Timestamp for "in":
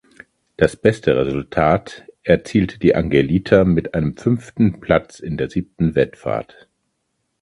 5.19-5.37